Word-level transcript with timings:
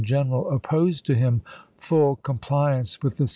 B<SSri 0.01 0.07
general 0.09 0.49
opposed 0.51 1.05
to 1.05 1.13
him 1.13 1.43
full 1.77 2.15
compliance 2.17 3.03
with 3.03 3.17
the 3.17 3.25
j! 3.25 3.29